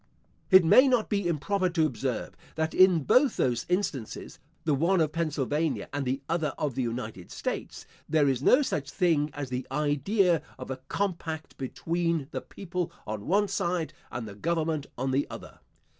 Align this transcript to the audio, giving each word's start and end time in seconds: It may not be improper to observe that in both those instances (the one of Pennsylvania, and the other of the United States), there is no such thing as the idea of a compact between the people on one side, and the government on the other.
It 0.49 0.65
may 0.65 0.87
not 0.87 1.09
be 1.09 1.27
improper 1.27 1.69
to 1.69 1.85
observe 1.85 2.35
that 2.55 2.73
in 2.73 3.03
both 3.03 3.37
those 3.37 3.67
instances 3.69 4.39
(the 4.65 4.73
one 4.73 4.99
of 4.99 5.11
Pennsylvania, 5.11 5.89
and 5.93 6.07
the 6.07 6.23
other 6.27 6.55
of 6.57 6.73
the 6.73 6.81
United 6.81 7.29
States), 7.29 7.85
there 8.09 8.27
is 8.27 8.41
no 8.41 8.63
such 8.63 8.89
thing 8.89 9.29
as 9.35 9.49
the 9.51 9.67
idea 9.71 10.41
of 10.57 10.71
a 10.71 10.77
compact 10.87 11.55
between 11.57 12.29
the 12.31 12.41
people 12.41 12.91
on 13.05 13.27
one 13.27 13.47
side, 13.47 13.93
and 14.11 14.27
the 14.27 14.33
government 14.33 14.87
on 14.97 15.11
the 15.11 15.27
other. 15.29 15.59